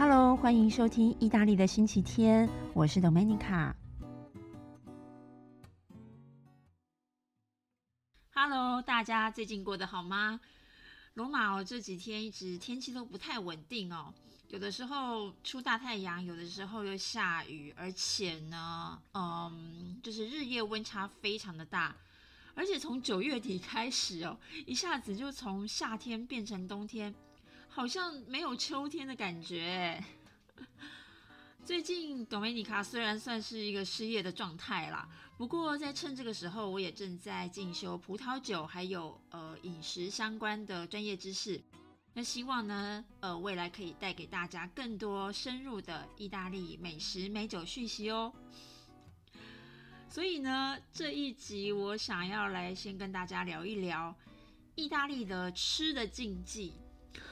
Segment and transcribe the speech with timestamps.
[0.00, 3.74] Hello，欢迎收听意大利的星期天，我是 Domenica。
[8.32, 10.40] Hello，大家最近过得好吗？
[11.12, 14.14] 罗马哦，这几天一直天气都不太稳定哦，
[14.48, 21.94] 有的时候出大太阳，有的时候又下雨，而且呢，嗯，就是日夜温差非常的大，
[22.54, 27.14] 而且从九月底开始哦，一下子就从夏天变成冬天，
[27.72, 30.02] 好像没有秋天的感觉。
[31.64, 41.62] 最近，董梅尼卡虽然算是一个失业的状态啦，不过在趁这个时候，我也正在进修葡萄酒还有呃饮食相关的专业知识。
[42.12, 48.32] 那希望呢，呃，未来可以带给大家更多深入的意大利美食美酒讯息哦。
[50.08, 54.12] 所以呢，这一集我想要来先跟大家聊一聊
[54.74, 56.74] 意大利的吃的禁忌。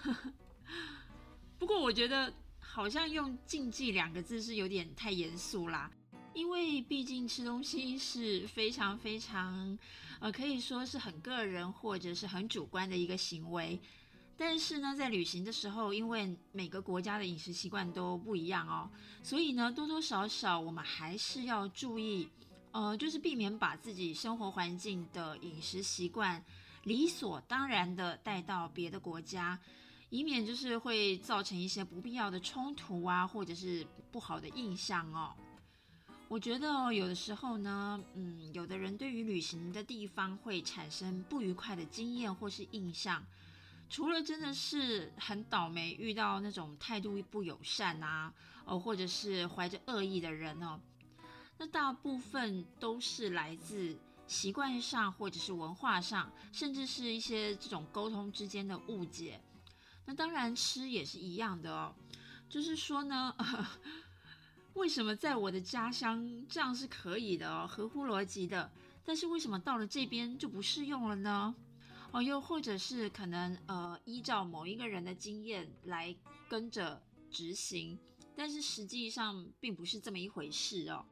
[1.58, 2.32] 不过我觉得。
[2.70, 5.90] 好像用禁忌两个字是有点太严肃啦，
[6.32, 9.76] 因为毕竟吃东西是非常非常，
[10.20, 13.80] 呃，可以说是很个人或者是很主观的一个行为。
[14.36, 18.88] 但是呢，在旅行的时候，因为每个国家的饮食习惯都不一样哦，
[19.24, 22.28] 所以呢，多多少少我们还是要注意，
[22.70, 26.44] 呃，就是避免把自己生活环境的饮食习惯
[26.88, 29.58] 理所当然的带到别的国家。
[30.10, 35.34] 以免就是会造成一些不必要的冲突啊，或者是不好的印象哦。
[36.28, 43.22] 我觉得哦有的时候呢，嗯，有的人对于旅行的地方会产生不愉快的经验或是印象，
[43.90, 48.32] 除了真的是很倒霉遇到那种态度不友善啊，
[48.64, 50.80] 哦，或者是怀着恶意的人哦，
[51.58, 53.94] 那大部分都是来自
[54.28, 59.40] 习惯上或者是文化上，甚至是一些这种沟通之间的误解。
[60.04, 61.94] 那当然吃也是一样的哦，
[62.48, 63.34] 就是说呢，
[64.74, 68.70] 为什么在我的家乡这样是可以的哦，合乎逻辑的，
[69.04, 71.54] 但是为什么到了这边就不适用了呢？
[72.12, 76.14] 哦，又或者是可能呃依照某一个人的经验来
[76.48, 77.98] 跟着执行，
[78.34, 81.04] 但是实际上并不是这么一回事哦。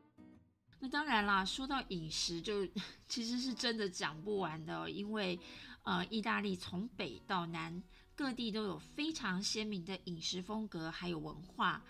[0.80, 2.66] 那当然啦，说到饮食，就
[3.08, 5.38] 其实是真的讲不完的，因为
[5.82, 7.82] 呃意大利从北到南。
[8.18, 11.82] 各地都有非常鲜明的饮食风格，还有文化。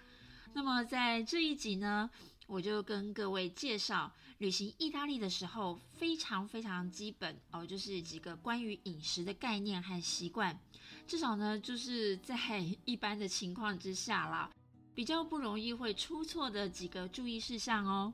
[0.54, 2.10] 那么在这一集呢，
[2.48, 10.58] 我就跟各位介绍旅行意大利的时候非常非常基本哦，就是几个关于饮食的概念和习惯。
[11.06, 12.36] 至少呢，就是在
[12.84, 14.50] 一般的情况之下啦，
[14.96, 18.12] 比较不容易会出错的几个注意事项哦。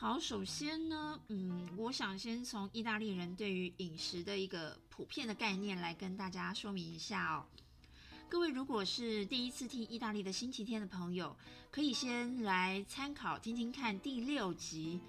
[0.00, 7.44] 好，首先呢，嗯，我想先从意大利人对于饮食的一个普遍的概念来跟大家说明一下哦。
[8.28, 11.36] 各位如果是第一次听意大利的星期天的朋友，
[11.72, 15.00] 可以先来参考听听看第六集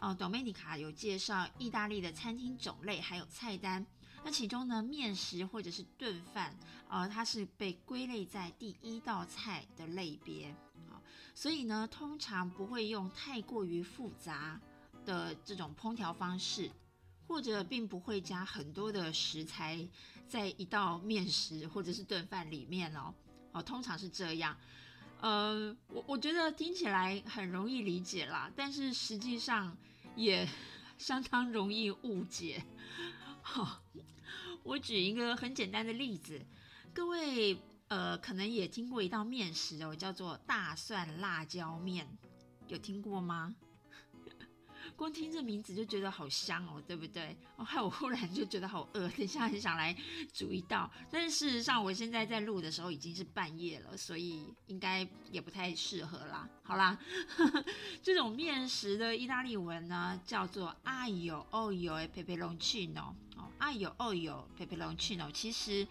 [0.00, 3.86] 哦，Domenica 有介绍意大利的餐厅种类还有菜单。
[4.22, 6.54] 那其中呢，面食或者是炖饭，
[6.90, 10.54] 呃，它是被归类在第一道菜的类别，
[11.34, 14.60] 所以呢，通常不会用太过于复杂
[15.04, 16.70] 的这种烹调方式，
[17.26, 19.86] 或者并不会加很多的食材
[20.26, 23.14] 在一道面食或者是炖饭里面哦，
[23.52, 24.56] 哦，通常是这样，
[25.20, 29.76] 呃，我我觉得听起来很容易理解啦，但是实际上
[30.14, 30.48] 也
[30.98, 32.64] 相当容易误解，
[33.42, 33.82] 好。
[34.64, 36.44] 我举一个很简单的例子，
[36.92, 37.56] 各位
[37.88, 42.06] 呃可能也听过一道面食哦，叫做大蒜辣椒面，
[42.68, 43.54] 有听过吗？
[44.96, 47.36] 光听这名字就觉得好香哦，对不对？
[47.56, 49.94] 哦，害我忽然就觉得好饿， 等一下很想来
[50.32, 50.90] 煮一道。
[51.10, 56.48] 但是事实上，我现在在录的时候已经是半夜了，所以应该也不太适合啦。
[56.62, 56.98] 好啦，
[58.02, 63.12] 这种面食的意大利文呢，叫做 aglio olio e peperoncino。
[63.36, 65.86] 哦，aglio olio peperoncino，其实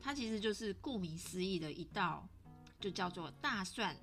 [0.00, 2.28] 它其实就是顾名思义的一道，
[2.80, 3.96] 就叫做大蒜、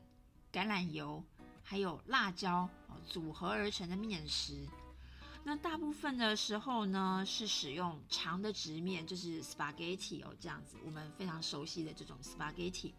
[0.52, 1.24] 橄榄油。
[1.66, 2.70] 还有辣椒
[3.08, 4.68] 组合而成的面食，
[5.46, 12.92] 那大部分的时候呢是使用长的直面，就是 spaghetti 哦，这样子我们非常熟悉的这种 spaghetti。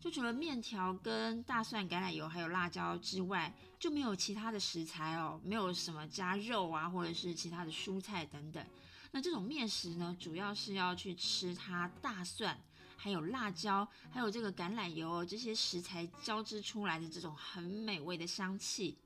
[0.00, 8.66] 就除了面条跟大蒜、橄榄油还有辣椒之外，就没有其他的食材哦，没有什么加肉啊，或者是其他的蔬菜等等。
[9.12, 12.60] 那这种面食呢，主要是要去吃它大蒜。
[12.94, 18.96] 还有辣椒，还有这个橄榄油这些食材交织出来的这种很美味的香气。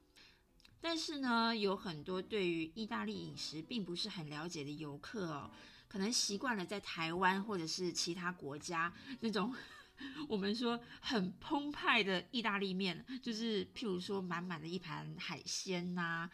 [0.83, 5.51] 但是呢，有很多对于意大利饮食并不是很了解的游客哦，
[5.89, 9.55] 可能习惯了在台湾或者是其他国家那种
[10.29, 16.29] 我们说很澎湃的意大利面，就是譬如说满满的一盘海鲜呐，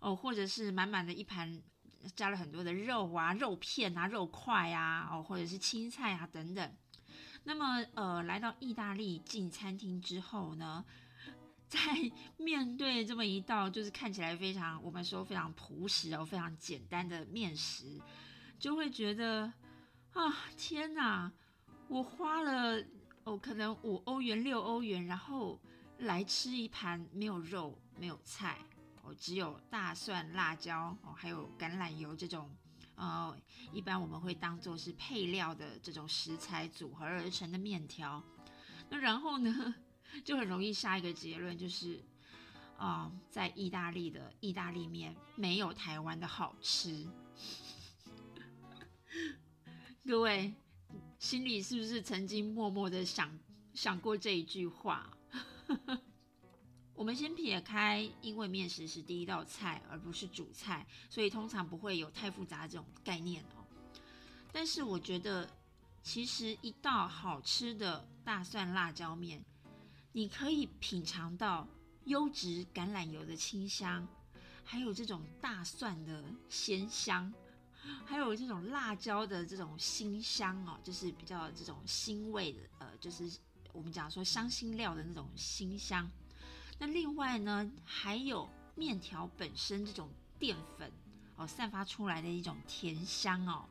[0.00, 1.62] 哦，或者是满满的一盘
[2.14, 6.76] 加了很多的肉啊、肉片啊、肉块啊，哦，或者是青菜啊等等。
[7.44, 10.84] 那么，呃，来到意大利进餐厅之后呢，
[11.68, 11.78] 在
[12.38, 18.00] 面对这么一道就是看起来非常我们说非常朴实哦、非常简单的面食，
[18.58, 19.52] 就会觉得
[20.12, 21.30] 啊，天哪！
[21.88, 22.82] 我花了
[23.24, 25.60] 哦，可能五欧元、六欧元，然后
[25.98, 28.58] 来吃一盘没有肉、没有菜
[29.04, 32.50] 哦，只有大蒜、辣椒哦，还有橄榄油这种
[32.96, 33.36] 呃，
[33.72, 38.22] 一般我们会当做是配料的这种食材组合而成的面条。
[38.88, 39.74] 那然后呢，
[40.24, 42.02] 就很容易下一个结论，就是
[42.78, 47.06] 啊，在意大利的意大利面没有台湾的好吃。
[50.06, 50.52] 各位。
[51.16, 53.30] 心里是不是曾经默默的想
[53.72, 55.10] 想过这一句话？
[56.94, 63.64] 我们先撇开，因为面食是第一道菜，而不是主菜，所以通常不会有太复杂这种概念哦。
[64.52, 65.50] 但是我觉得，
[66.02, 69.44] 其实一道好吃的大蒜辣椒面，
[70.12, 71.66] 你可以品尝到
[72.04, 74.06] 优质橄榄油的清香，
[74.62, 77.32] 还有这种大蒜的鲜香。
[78.06, 83.30] 还有这种辣椒的这种辛香哦，就是比较这种腥味的，呃，就是
[83.72, 86.10] 我们讲说香辛料的那种辛香。
[86.78, 90.90] 那另外呢，还有面条本身这种淀粉
[91.36, 93.64] 哦，散发出来的一种甜香哦。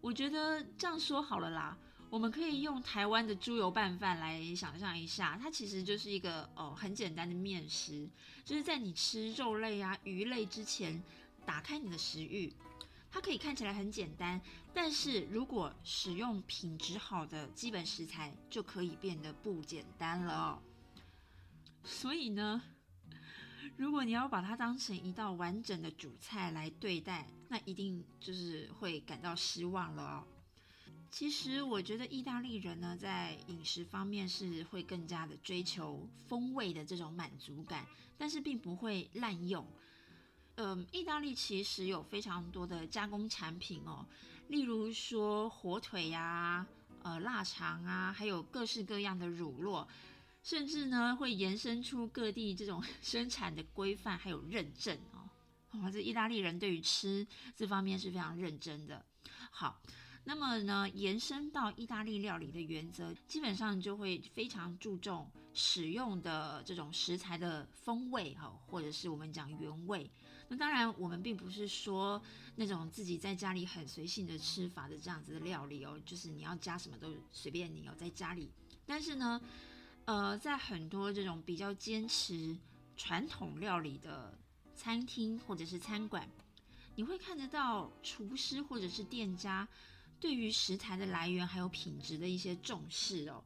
[0.00, 1.76] 我觉得这样说好了啦，
[2.10, 8.08] 我们可以用台湾的猪油拌饭来想象一下，它其实就是一个哦很简单的面食，
[8.44, 11.02] 就是在你吃肉类啊、鱼类之前，
[11.46, 12.52] 打开你的食欲。
[13.10, 14.40] 它可以看起来很简单，
[14.72, 20.62] 但是如果使用品质好的基本食材，就可以变得不简单了哦。
[21.84, 22.62] 所以呢，
[23.76, 30.24] 如果你要把它当成一道完整的主菜来对待，那一定就是会感到失望了哦。
[31.10, 37.86] 其实我觉得意大利人呢，在饮食方面是会更加的追求风味的这种满足感，
[38.16, 39.66] 但是并不会滥用。
[40.54, 44.06] 嗯，意大利其实有非常多的加工产品哦，
[44.48, 46.66] 例如说火腿呀、
[47.02, 49.86] 呃腊肠啊，还有各式各样的乳酪，
[50.42, 55.28] 甚至呢会延伸出各地这种 生产的规范还有认证哦。
[55.80, 59.04] 哇，这意大利人对于吃这方面是非常认真的。
[59.50, 59.80] 好，
[60.24, 70.10] 那么呢延伸到意大利料理的原则，基本上就会非常注重使用的这种食材的风味哈，或者是我们讲原味。
[70.48, 72.22] 那当然，我们并不是说
[72.56, 78.50] 那种自己在家里很随性的吃法的这样子的料理哦，就是你要加什么都随便你哦，在家里。
[78.84, 79.40] 但是呢，
[80.04, 82.56] 呃，在很多这种比较坚持
[82.96, 84.36] 传统料理的
[84.74, 86.28] 餐厅或者是餐馆，
[86.96, 89.66] 你会看得到厨师或者是店家
[90.18, 93.42] 对于食材的来源还有品质的一些重视哦。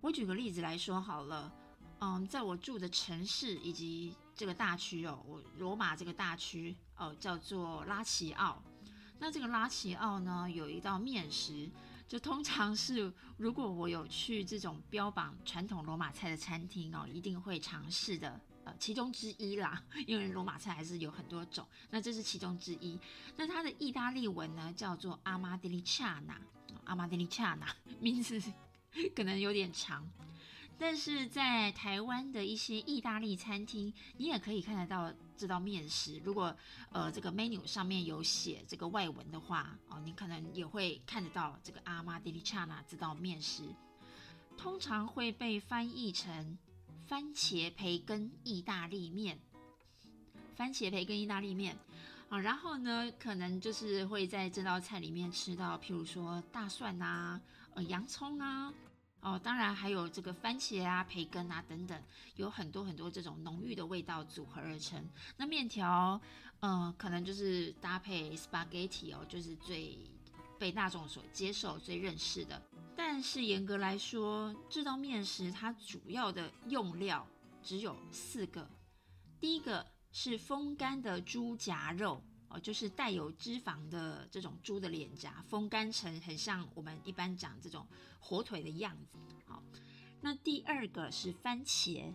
[0.00, 1.52] 我举个例子来说好了，
[2.00, 8.62] 嗯，在我住的城市以及这个大区哦，我罗马这个大区哦，叫做拉齐奥。
[9.18, 11.70] 那这个拉齐奥呢，有一道面食，
[12.12, 19.82] 就通常是如果我有去这种标榜传统罗马菜的餐厅哦，一定会尝试的呃其中之一啦。
[20.06, 23.00] 因为罗马菜还是有很多种，那这是其中之一。
[23.34, 26.38] 那它的意大利文呢，叫做阿玛迪利恰纳，
[26.84, 28.38] 阿玛迪利恰纳 名字
[29.16, 30.06] 可能有点长。
[30.78, 35.10] 但是在台湾的一些意大利餐厅，你也可以看得到
[35.42, 36.20] 知道面食。
[36.24, 36.56] 如果
[36.92, 43.64] 呃这个 menu 上面有写这个外文的话，哦，你可能也会看得到这个阿玛迪利恰纳这道面食，
[44.56, 46.56] 通常会被翻译成
[47.08, 49.36] 番茄培根意大利面。
[50.54, 51.76] 番茄培根意大利面
[52.28, 57.40] 啊，然后呢，可能就是会在这道菜里面吃到，譬如说大蒜啊，
[57.74, 58.72] 呃，洋葱啊。
[59.22, 62.02] 哦，当然还有这个番茄啊、培根啊等等，
[62.34, 65.08] 有很多很多这种浓郁的味道组合而成。
[65.36, 66.20] 那面条，
[66.58, 69.96] 呃，可能就是搭配 spaghetti 哦，就是最
[70.58, 72.60] 被大众所接受、最认识的。
[72.96, 77.24] 但是严格来说，这道面食它主要的用料
[77.62, 78.68] 只有四个。
[79.40, 82.20] 第一个是风干的猪夹肉。
[82.52, 87.86] 哦，就是带有脂肪的这种猪的脸颊，风干成很像我们一般讲这种
[88.20, 89.18] 火腿的样子。
[89.46, 89.62] 好，
[90.20, 92.12] 那第二个是番茄，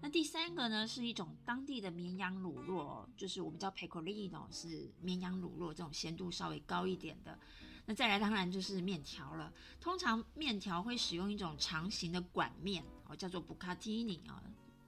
[0.00, 7.38] 那第三个呢是一种当地的绵羊乳酪，就是我们叫 pecorino，是绵羊乳酪这种咸度稍微高一点的。
[7.84, 9.52] 那再来当然就是面条了。
[9.80, 14.42] 通常面条会使用一种长形的管面哦，叫做 Bucatini 啊，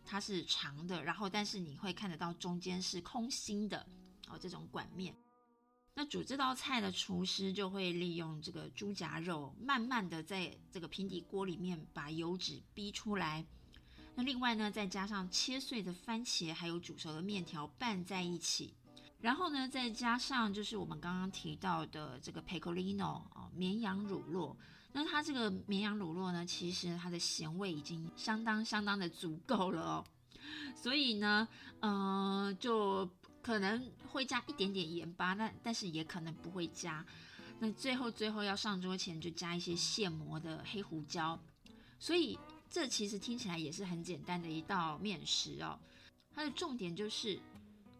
[0.04, 3.86] 它是长的，然后但是你会看得到中间是空心的
[4.30, 5.14] 哦，这种管面。
[5.92, 13.44] 那煮这道菜的厨师就会利用这个猪夹肉，慢慢的在这个平底锅里面把油脂逼出来。
[14.14, 18.72] 那另外呢，再加上切碎的番茄，还有煮熟的面条拌在一起，
[19.20, 24.56] 然后呢，再加上就是我们刚刚提到的这个 pecorino 哦，绵羊乳酪。
[24.92, 30.04] 那它这个绵羊乳酪呢，其实它的咸味已经相当相当的足够了哦。
[30.74, 31.48] 所以呢，
[31.80, 33.10] 嗯，就。
[33.42, 37.04] 可能会加一点点盐巴，那但是也可能不会加。
[37.58, 41.38] 那最后最后要上桌前就加一些现磨的黑胡椒。
[41.98, 42.38] 所以
[42.70, 45.78] 这其实听起来也是很简单的一道面食哦。
[46.34, 47.38] 它的重点就是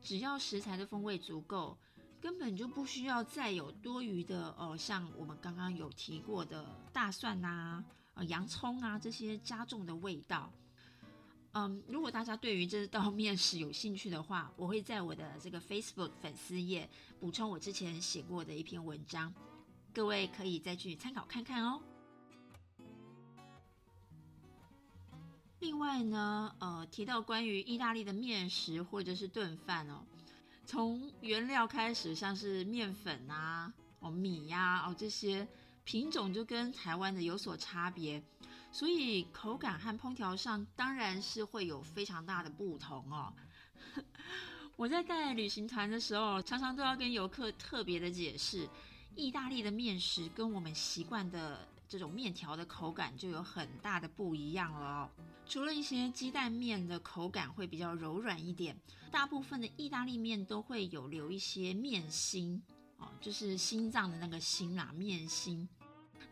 [0.03, 1.77] 只要食材的风味足够，
[2.21, 10.51] 根本就不需要再有多余的哦，像我们刚刚有提过的大蒜啊、呃洋葱啊这些加重的味道。
[11.53, 16.89] 嗯，如果大家对于这道面食有兴趣的话，我会在我的这个 Facebook 粉丝页
[17.19, 19.35] 补充我之前写过的一篇文章，
[19.93, 21.81] 各位可以再去参考看看哦。
[25.59, 30.05] 另外呢，呃，提到关于意大利的面食或者是炖饭哦，
[30.65, 35.49] 从原料开始，像是面粉啊、哦米呀、哦这些
[35.83, 38.23] 品种就跟台湾的有所差别。
[38.73, 43.33] 所以口感和烹调上当然是会有非常大的不同哦。
[44.77, 48.69] 我在带旅行团的时候，常常都要跟游客特别的解释，
[49.15, 55.11] 意大利的面食跟我们习惯的这种面条的口感就有很大的不一样了哦。
[55.47, 58.75] 除了一些鸡蛋面的口感会比较柔软一点，
[59.11, 62.63] 大部分的意大利面都会有留一些面心
[62.99, 65.69] 哦，就是心脏的那个心啊，面心。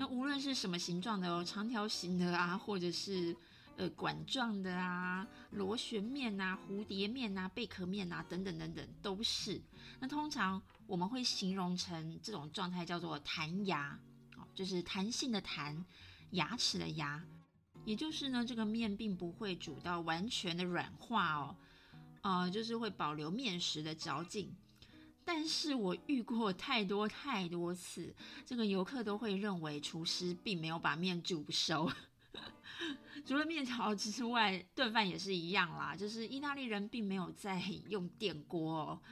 [0.00, 3.36] 那无论是什么形状的哦，长条形的啊，或者是
[3.76, 9.60] 呃管状的啊，螺旋面啊，蝴蝶面啊，贝壳面啊，等等等等，都是。
[9.98, 13.98] 那通常我们会形容成这种状态叫做弹牙，
[14.36, 15.84] 哦，就是弹性的弹，
[16.30, 17.24] 牙齿的牙，
[17.84, 21.56] 也就是呢，这个面并不会煮到完全的软化哦，
[22.22, 24.54] 呃，就是会保留面食的嚼劲。
[25.28, 28.14] 但是我遇过太多太多次，
[28.46, 31.92] 这个游客都会认为厨师并没有把面煮熟。
[33.26, 39.02] 除了面条之外，炖饭也是一样啦，就是意大利人并没有在用电锅哦，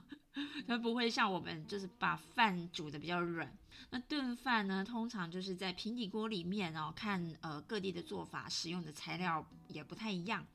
[0.66, 3.54] 他不会像我们就是把饭煮的比较软。
[3.90, 10.46] 那炖饭呢，通常就是在平底锅里面哦，看呃各地的做法，使用的材料也不太一样。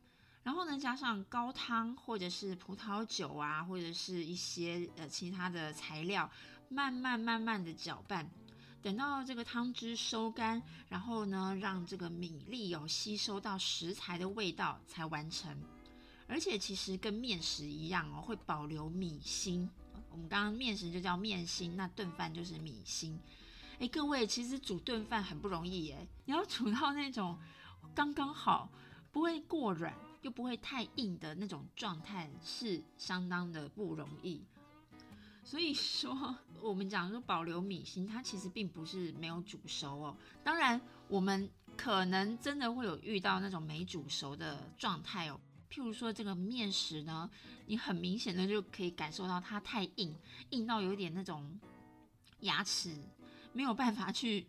[0.44, 6.30] 然后呢，加上高汤或者是葡萄酒啊，或者是一些呃其他的材料，
[6.68, 8.30] 慢慢慢慢的搅拌，
[8.82, 15.58] 等到这个汤汁收干，然后呢，让这个米粒有吸收到食材的味道才完成。
[16.28, 19.70] 而且其实跟面食一样哦，会保留米心。
[20.10, 23.18] 我们刚刚面食就叫面心，那炖饭就是米心。
[23.80, 27.38] 哎，各位，其实煮炖饭很不容易耶，你要煮到那种
[27.96, 28.70] 刚刚好，
[29.12, 29.94] 不会过软。
[30.24, 34.42] 又不会太硬的那种状态是相当的不容易，
[35.44, 40.18] 所以说我们讲说保留米心，它其实并不是没有煮熟哦。
[40.44, 45.40] 当然，我们可能真的会有遇到那种没煮熟的状态哦。
[45.70, 47.30] 譬如说这个面食呢，
[47.66, 50.16] 你很明显的就可以感受到它太硬，
[50.52, 51.60] 硬到有点那种
[52.40, 52.96] 牙齿
[53.52, 54.48] 没有办法去。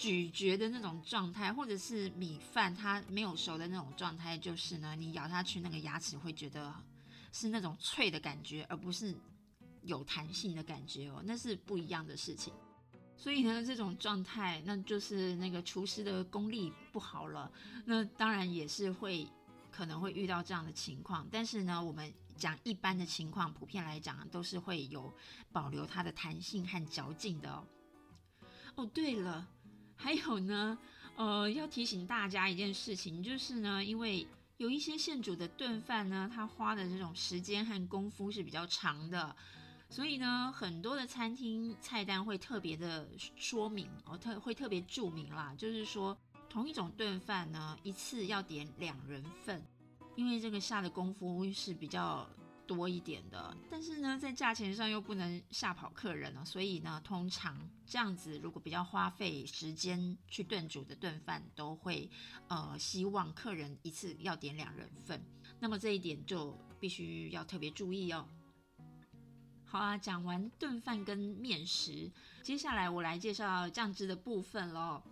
[0.00, 6.74] 咀嚼的那种状态，或者是米饭它没有熟的那种状态，就是呢，你咬下去那个牙齿会觉得
[7.32, 9.14] 是那种脆的感觉，而不是
[9.82, 12.50] 有弹性的感觉哦，那是不一样的事情。
[13.14, 17.52] 所以呢，这种状态那就是那个厨师的功力不好了。
[17.84, 19.28] 那当然也是会
[19.70, 25.12] 可能会遇到这样的情况，但是呢，我们讲一般的情况，普遍来讲都是会有
[25.52, 27.66] 保留它的弹性和嚼劲的哦。
[28.76, 29.46] 哦，对了。
[30.02, 30.78] 还有呢，
[31.14, 34.26] 呃，要提醒大家一件事情，就是呢，因为
[34.56, 39.36] 有一些现煮的炖饭呢，它花的这种时间和功夫是比较长的，
[39.90, 46.16] 所以呢，很多的餐厅菜单会特别的说明哦，特会特别注明啦，就是说
[46.48, 49.62] 同一种炖饭呢，一次要点两人份，
[50.16, 52.26] 因为这个下的功夫是比较。
[52.70, 62.08] 多一点的，但是呢，在价钱上又不能吓跑客人了，所以呢，通常这样子，如果比较花费时间去炖煮的炖饭，都会
[62.46, 65.20] 呃希望客人一次要点两人份，
[65.58, 68.24] 那么这一点就必须要特别注意哦。
[69.64, 72.08] 好啊，讲完炖饭跟面食，
[72.44, 75.02] 接下来我来介绍酱汁的部分喽。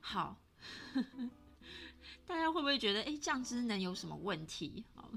[0.00, 0.38] 好，
[2.26, 4.84] 大家会不会觉得，哎，酱汁能有什么问题？
[4.94, 5.10] 好，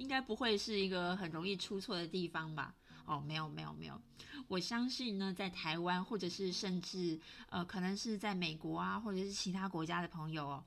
[0.00, 2.74] 应该不会是一个很容易出错的地方吧？
[3.04, 4.00] 哦，没有，没有，没有。
[4.48, 10.64] 我相信呢，在台湾，或者是甚至呃，可能是在美国啊，或者是其他国家的朋友哦，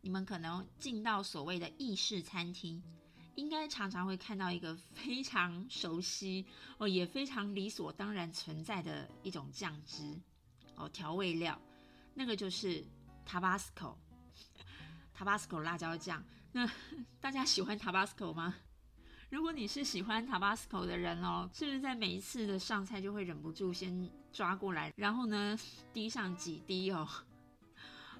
[0.00, 2.82] 你们可能进到所谓的意式餐厅。
[3.36, 6.46] 应该常常会看到一个非常熟悉
[6.78, 10.18] 哦，也非常理所当然存在的一种酱汁
[10.74, 11.60] 哦，调味料，
[12.14, 12.82] 那个就是
[13.26, 16.24] Tabasco，Tabasco 辣椒酱。
[16.52, 16.66] 那
[17.20, 18.54] 大家喜欢 Tabasco 吗？
[19.30, 25.56] 如果你是喜欢 Tabasco 的人哦，是不是在每一次的上菜就会忍不住先抓过来，然后呢
[25.92, 27.08] 滴上几滴哦？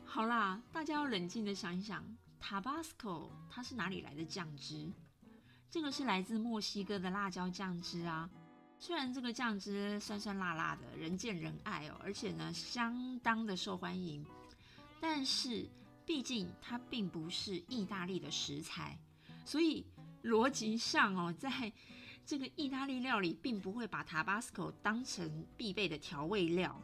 [0.04, 2.04] 好啦，大家要冷静的想一想。
[2.40, 4.88] Tabasco 它是哪里来的酱汁？
[5.68, 8.30] 这个是来自墨西哥的辣椒酱汁啊。
[8.78, 14.24] 虽然这个酱汁酸酸辣辣的，人见人爱哦，而且呢相当的受欢迎，
[15.00, 15.68] 但是
[16.06, 18.96] 毕竟它并不是意大利的食材，
[19.44, 19.84] 所以
[20.24, 21.72] 逻辑上哦， 在
[22.26, 26.80] 这个意大利料理并不会把 Tabasco 当成必备的调味料，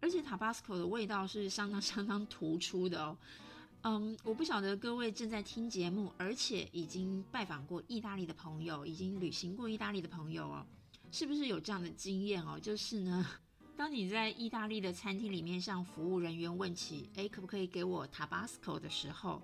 [0.00, 3.16] 而且 Tabasco 的味道是相当相当突出的哦。
[3.82, 10.66] 嗯，我不晓得各位正在听节目，而且已经拜访过意大利的朋友，已经旅行过意大利的朋友哦，
[11.12, 12.58] 是不是有这样的经验哦？
[12.60, 13.24] 就是呢，
[13.76, 19.40] 当你在意大利的餐厅里面向服务人员问起，哎，可不可以给我 Tabasco 的时候，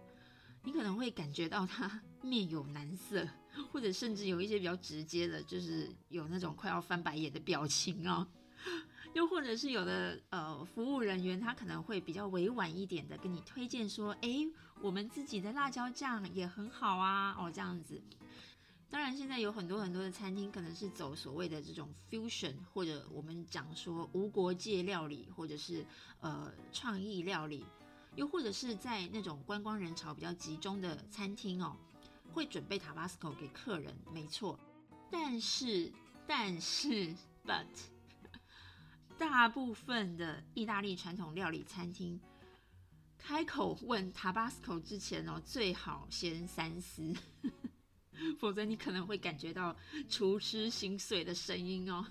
[0.65, 3.29] 你可能会感觉到他 面有难色，
[3.73, 8.27] 或者甚至有一些比较直接的，就是有那种快要翻白眼的表情哦。
[9.15, 14.47] 又或者是有的呃服务人员，他可能会比较委婉一点的跟你推荐说，哎，
[14.81, 18.01] 我们自己的辣椒酱也很好啊，哦这样子。
[18.89, 25.85] 当然，现在有很多很多的餐厅可能是走所谓的这种 fusion，或者我们讲说无国界料理，或者是
[26.21, 27.65] 呃创意料理，
[28.17, 31.77] 又或者是在那种观光人潮比较集中的餐厅哦，
[32.33, 34.59] 会准备 Tabasco 给客人，没错。
[35.11, 35.93] 但是，
[36.27, 37.15] 但是
[37.47, 37.67] ，but。
[39.19, 42.19] 大部分的意大利传统料理餐厅
[43.19, 47.15] 开口问 Tabasco 之前哦，最好先三思，
[48.41, 49.77] 否则你可能会感觉到
[50.09, 52.05] 厨师心碎的声音哦。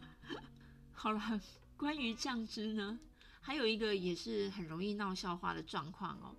[0.92, 1.40] 好了，
[1.76, 2.98] 关于酱汁呢，
[3.46, 6.34] 还有一个也是很容易闹笑话的状况哦。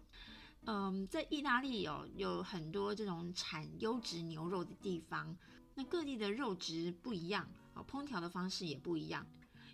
[0.65, 5.37] 嗯，在意大利有有很多这种产优质牛肉的地方，
[5.73, 9.25] 那各地的肉质不一样哦，烹调的方式也不一样。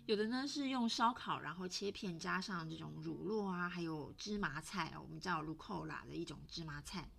[0.06, 7.10] 有的呢是用烧烤，然后切片，加上这种乳酪啊，还有芝麻菜，我们叫 rucola 的一种芝麻菜。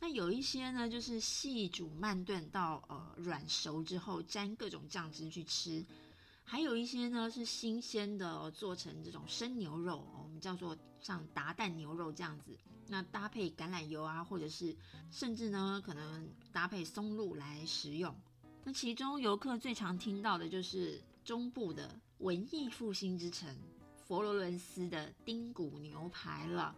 [0.00, 5.86] 那有一些呢，就是细煮慢炖到呃软熟之后，沾各种酱汁去吃。
[6.50, 12.58] 还有一些呢是新鲜的，做成这种生牛肉，我们叫做像达蛋牛肉这样子。
[12.88, 14.76] 那搭配橄榄油啊，或者是
[15.12, 18.12] 甚至呢可能搭配松露来食用。
[18.64, 21.88] 那其中游客最常听到的就是中部的。
[22.18, 23.56] 文艺复兴之城
[24.04, 26.74] 佛罗伦斯的丁骨牛排了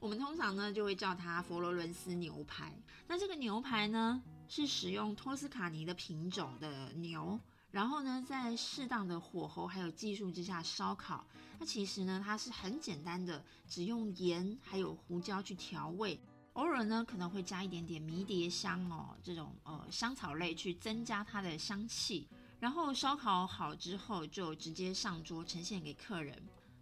[0.00, 2.76] 我们通常呢就会叫它佛罗伦斯牛排。
[3.06, 7.38] 那这个牛排呢是使用托斯卡尼的品种的牛，
[7.70, 11.24] 然后呢在适当的火候还有技术之下烧烤。
[11.58, 16.18] 那其实呢它是很简单的，只用盐还有胡椒去调味，
[16.54, 22.26] 偶尔呢可能会加一点点迷迭香哦这种呃香草类去增加它的香气。
[22.60, 26.36] 然后烧烤好之后，就直接上桌呈现给客人。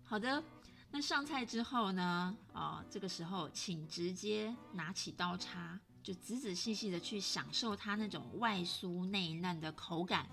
[0.05, 0.43] 好的，
[0.91, 2.35] 那上菜之后呢？
[2.55, 10.27] 啊，这个时候请直接拿起刀叉，就仔仔细细的去享受它那种外酥内嫩的口感，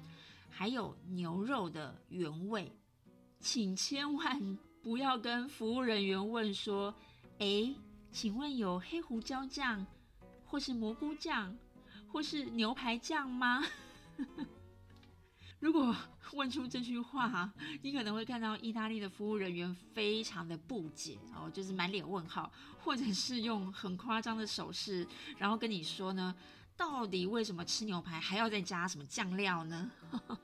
[0.55, 2.71] 还有牛肉的原味。
[3.39, 6.93] 请千万不要跟服务人员问说
[7.39, 7.73] ：“哎，
[8.11, 9.85] 请问有黑胡椒酱，
[10.45, 11.57] 或是蘑菇酱，
[12.07, 13.63] 或是牛排酱吗？”
[15.59, 15.95] 如果
[16.33, 22.51] 问出这句话，你可能会看到意大利的服务人员非常的不解哦，就是满脸问号，
[22.83, 26.35] 或者是用很夸张的手势，然后跟你说呢，
[26.75, 29.91] 到底为什么吃牛排还要再加什么酱料呢？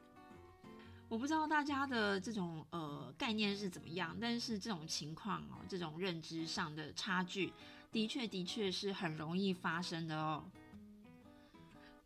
[1.10, 7.52] 我不知道大家的这种呃概念是怎么样，但是这种情况哦，这种认知上的差距，
[7.92, 10.46] 的确的确是很容易发生的哦。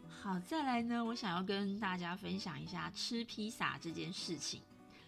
[0.08, 4.62] 好，再来呢，我想要跟大家分享一下吃披萨这件事情。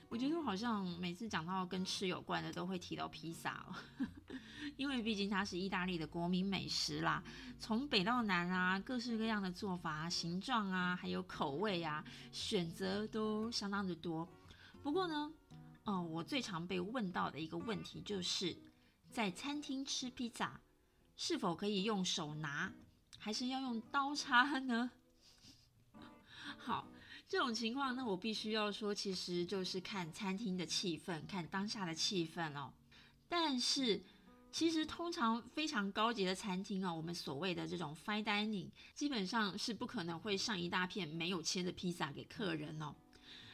[0.08, 3.76] 我觉得好像每次讲到跟吃有关的，都会提到披萨哦，
[4.78, 7.24] 因为毕竟它是意大利的国民美食啦。
[7.60, 14.28] 从北到南啊，各式各样的做法、形状啊，还有口味啊，选择都相当的多。
[14.84, 15.34] 不过呢，
[15.84, 18.56] 哦，我最常被问到的一个问题就是，
[19.10, 20.62] 在餐厅吃披萨，
[21.16, 22.72] 是否可以用手拿，
[23.18, 24.92] 还是要用刀叉呢？
[26.58, 26.88] 好。
[27.28, 32.72] 这种情况，那我必须要说，其实就是看餐厅的气氛，看当下的气氛哦。
[33.28, 34.00] 但是，
[34.52, 42.94] 其实通常非常高级的餐厅哦，我们所谓的这种 fine dining，基本上是不可能会上一大片没有切的披萨给客人哦。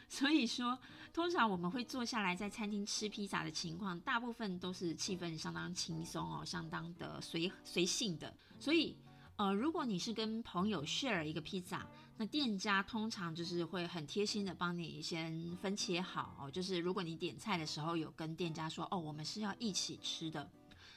[0.10, 0.78] 所以说，
[1.14, 8.36] 通常我们会坐下来在餐厅吃披萨的情况，大部分都是气氛相当轻松哦，相当的随随性的。
[8.60, 8.98] 所以，
[9.38, 11.88] 呃，如果你是跟朋友 share 一个披萨，
[12.22, 20.48] 那店家通常就是会很贴心的帮你先分切好哦，就是如果你点菜的时候有跟店家说哦，我们是要一起吃的，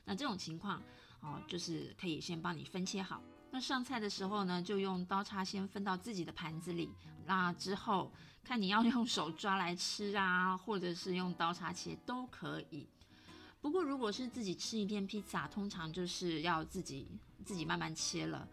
[0.05, 0.83] 那这种情况
[1.21, 3.23] 哦，就是可以先帮你分切好。
[3.51, 6.91] 那上菜的时候呢，就用刀叉先分到自己的盘子里，
[7.25, 8.13] 那之后
[8.45, 12.87] 看你要用手抓来吃啊，或者是用刀叉切都可以。
[13.63, 17.09] 不过如果是自己吃一片披萨，通常就是要自己
[17.47, 18.47] 自己慢慢切了。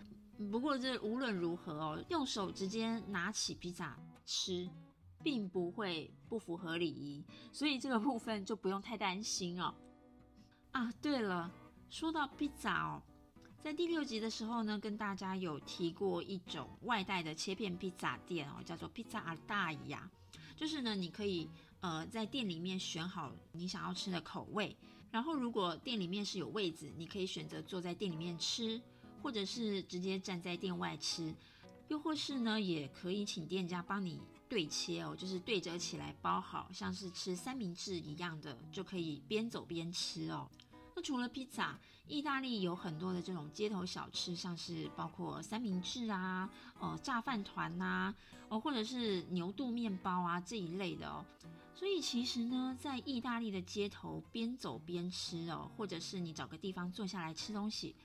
[0.50, 4.68] 不过这无论如何哦，用手直接拿起披萨吃，
[5.22, 9.74] 并不会不符合礼仪，所以这个部分就不用太担心哦。
[10.72, 11.52] 啊，对了，
[11.90, 13.02] 说到披萨哦，
[13.62, 20.10] 在第六集的时候呢，跟大家有提过一种外带的切片披萨店哦，叫做披萨阿大姨呀。
[20.56, 21.50] 就是呢，你可以
[21.82, 24.76] 呃在店里面选好你想要吃的口味，
[25.12, 28.82] 然后如果店里面是有位子，你可以选择坐在店里面吃。
[29.22, 31.34] 或者是直接站在店外吃，
[31.88, 40.50] 又或是呢，也可以请店家帮你对切哦，就是对折起来包好，像是吃三明治一样的，就可以边走边吃哦。
[40.96, 48.14] 那除了披萨，意大利有很多的这种街头小吃，像是包括三明治啊、呃炸饭团呐，
[48.50, 51.26] 哦或者是牛肚面包啊这一类的哦。
[51.74, 57.96] 所以其实呢，在意大利的街头边走边吃哦，或者是你找个地方坐下来吃东西。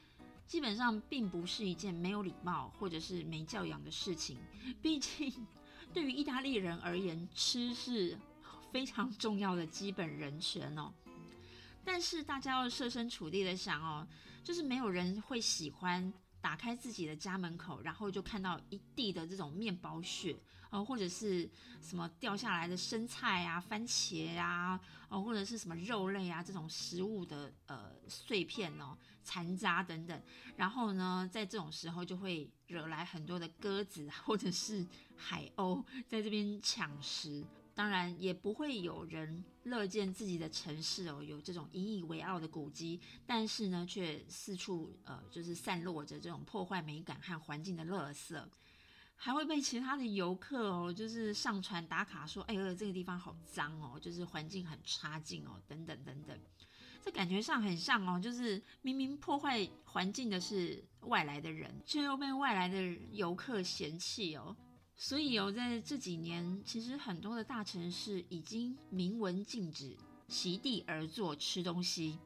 [0.47, 4.39] 基本上并不是一件没有礼貌或者是没教养的事情，
[4.81, 5.33] 毕竟
[5.93, 8.17] 对于意大利人而言，吃是
[8.73, 10.93] 非常重要的基本人权哦。
[11.85, 14.07] 但是大家要设身处地的想哦，
[14.43, 16.13] 就是没有人会喜欢。
[16.47, 20.39] 打开自己的家门口，然后就看到一地的这种面包屑
[20.71, 21.51] 哦，或者是
[21.83, 30.23] 什么掉下来的生菜啊、番茄啊，哦，或者是什么肉类啊这种食物的呃碎片哦、残渣等等。
[30.57, 37.45] 然后呢，在这种时候就会惹来很多的鸽子或者是海鸥在这边抢食。
[37.77, 48.43] 当然也不会有人乐见自己的城市哦有这种引以为傲的古迹，但是呢却四处呃就是散落着这种破坏美感和环境的垃圾，
[49.15, 56.41] 还会被其他的游客哦就是上传打卡说，哎呦这个地方好脏哦，就是环境很差劲哦等等等等，
[57.05, 64.57] 这感觉上很像哦，就是明明破坏环境的是外来的人，却又被外来的游客嫌弃哦。
[64.99, 69.95] 所以哦，在这几年，其实很多的大城市已经明文禁止
[70.27, 72.19] 席地而坐吃东西。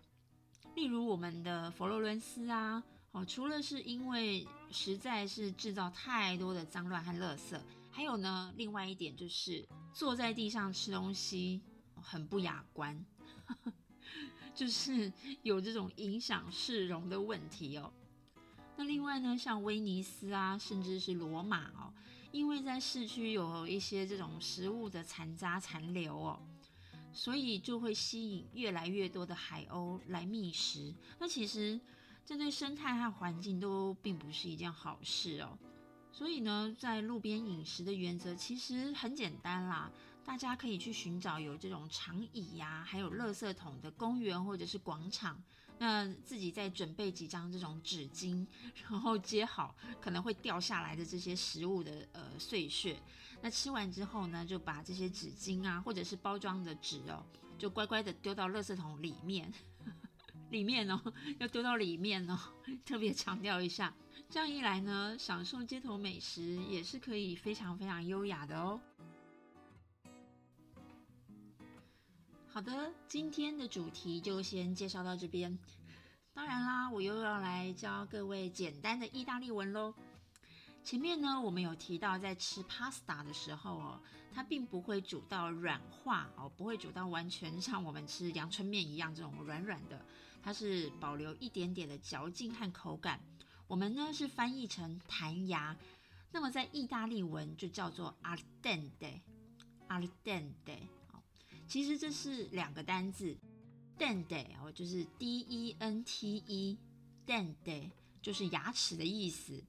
[0.76, 11.61] 例如我们的佛罗伦斯啊，哦，除了是因为实在是制造太多的脏乱和垃圾，还有呢，另外一点就是坐在地上吃东西
[12.00, 13.04] 很不雅观，
[14.54, 17.92] 就是有这种影响市容的问题哦。
[18.76, 21.92] 那另外呢，像威尼斯啊，甚至是罗马哦。
[22.33, 26.40] 因为在市区有一些这种食物的残渣残留哦，
[27.12, 30.95] 所以就会吸引越来越多的海鸥来觅食。
[31.19, 31.81] 那其实
[32.25, 35.59] 这对生态和环境都并不是一件好事哦。
[36.12, 39.90] 所以呢，在路边饮食的原则其实很简单啦，
[40.25, 45.43] 大家可以去寻找有这种长椅呀，还有垃圾桶的公园或者是广场。
[45.83, 48.47] 那自己再准备几张这种纸巾，
[48.90, 53.01] 然后接好可能会掉下来的这些食物的呃碎屑。
[53.40, 57.25] 那吃完之后呢，就把这些纸巾啊，或者是包装的纸哦，
[57.57, 59.51] 就乖乖的丢到垃圾桶里面，
[60.51, 61.01] 里面哦，
[61.40, 62.38] 要丢到里面哦。
[62.85, 63.95] 特别强调一下，
[64.29, 68.79] 这样一来呢，享受街头美食也是可以非常非常优雅的哦。
[72.53, 75.57] 好的，今天的主题就先介绍到这边。
[76.35, 79.95] 当然啦，我又要来教各位简单的意大利文喽。
[80.83, 84.01] 前面呢，我们有提到，在吃 pasta 的时候哦，
[84.35, 90.05] 它并不会煮到软化哦，不会煮到完全像我们吃阳春面一样这种软软的，
[90.43, 93.21] 它是保留一点点的嚼劲和口感。
[93.69, 95.77] 我们呢是翻译成弹牙，
[96.33, 100.81] 那么在意大利文就叫做 al dente，al dente。
[101.70, 103.37] 其实这是两个单字
[103.96, 107.88] ，dente 哦，就是 d e n t e，dente
[108.20, 109.62] 就是牙齿的意思。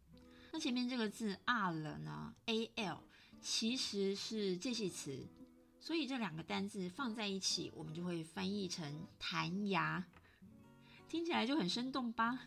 [0.52, 3.04] 那前面这个字 al 呢，a l
[3.40, 5.28] 其实是介系词，
[5.80, 10.04] 所以这两个单字放在一起，我们就会翻译成弹牙，
[11.08, 12.40] 听起来就很生动吧？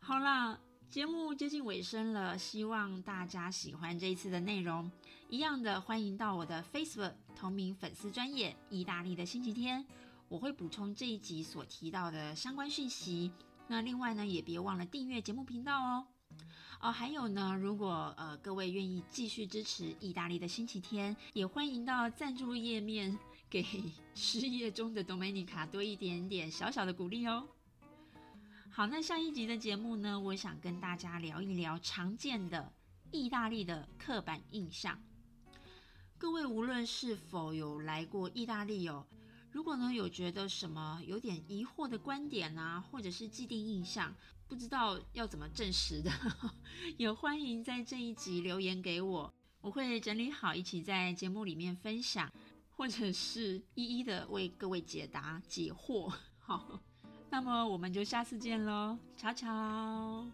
[0.00, 0.58] 好啦，
[0.90, 4.90] 节目接近尾声了，希望大家喜欢这一次的内容。
[5.32, 9.82] 一样的，欢迎到我的 Facebook 同名粉丝专业意大利的星期天，
[10.28, 13.32] 我会补充这一集所提到的相关讯息。
[13.66, 16.06] 那另外呢，也别忘了订阅节目频道哦。
[16.82, 23.18] 哦，还有呢，如果呃各位愿意继续支持意大利的星期天，也欢迎到赞助页面
[23.48, 23.64] 给
[24.14, 27.48] 失业中的 Domenica 多一点点小小的鼓励哦。
[28.70, 32.70] 好，那下一集的节目呢，我想跟大家聊一聊常见的
[33.10, 35.02] 意大利的刻板印象。
[36.22, 39.04] 各位无论是否有来过意大利哦。
[39.50, 44.14] 如果呢有觉得什么有点疑惑的观点啊，或者是既定印象，
[44.46, 46.12] 不知道要怎么证实的，
[46.96, 52.32] 也欢迎在这一集留言给我，我会整理好一起在节目里面分享，
[52.70, 56.14] 或者是一一的为各位解答解惑。
[56.38, 56.80] 好，
[57.30, 60.24] 那么我们就下次见喽， 悄悄。